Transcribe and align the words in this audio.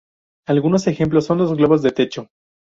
Algunos 0.47 0.87
ejemplos 0.87 1.27
son 1.27 1.37
los 1.37 1.53
globos 1.55 1.83
de 1.83 1.91
techo. 1.91 2.27